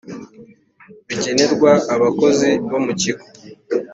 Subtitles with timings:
[1.07, 3.23] bigenerwa abakozi bo mu kigo